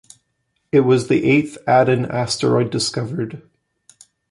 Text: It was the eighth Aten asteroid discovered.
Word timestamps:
It 0.71 0.79
was 0.79 1.09
the 1.09 1.29
eighth 1.29 1.59
Aten 1.67 2.07
asteroid 2.07 2.71
discovered. 2.71 3.47